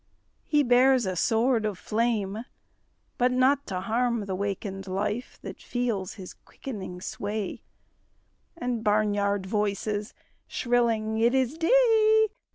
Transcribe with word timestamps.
He 0.45 0.63
bears 0.63 1.05
a 1.05 1.15
sword 1.15 1.63
of 1.63 1.77
flame 1.77 2.43
but 3.19 3.31
not 3.31 3.67
to 3.67 3.81
harm 3.81 4.25
The 4.25 4.33
wakened 4.33 4.87
life 4.87 5.37
that 5.43 5.61
feels 5.61 6.13
his 6.15 6.33
quickening 6.33 6.99
sway 7.01 7.61
And 8.57 8.83
barnyard 8.83 9.45
voices 9.45 10.15
shrilling 10.47 11.19
"It 11.19 11.35
is 11.35 11.55
day!" 11.55 12.19